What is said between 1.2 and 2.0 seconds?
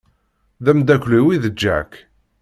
i d Jack.